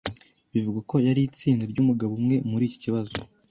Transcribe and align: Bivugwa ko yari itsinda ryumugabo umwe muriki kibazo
Bivugwa 0.53 0.81
ko 0.89 0.95
yari 1.07 1.21
itsinda 1.29 1.63
ryumugabo 1.71 2.11
umwe 2.19 2.35
muriki 2.49 2.77
kibazo 2.83 3.17